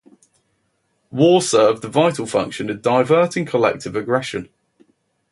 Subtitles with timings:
[1.11, 4.49] War served the vital function of diverting collective aggression.